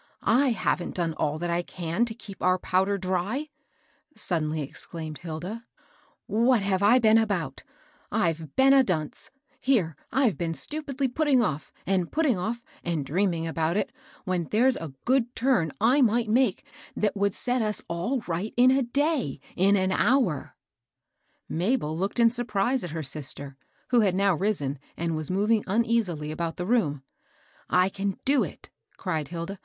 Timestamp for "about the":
26.30-26.66